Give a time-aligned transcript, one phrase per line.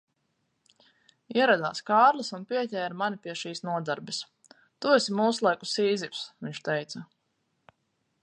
[1.39, 4.23] Ieradās Kārlis un pieķēra mani pie šīs nodarbes.
[4.57, 7.03] "Tu esi mūslaiku Sīzifis", viņš teica.